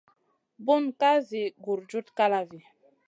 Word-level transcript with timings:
Bunu 0.67 0.89
ka 0.99 1.11
zi 1.27 1.43
gurjuda 1.63 2.11
kalavi. 2.17 2.59